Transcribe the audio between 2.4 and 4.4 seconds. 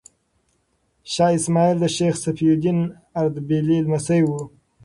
الدین اردبیلي لمسی و.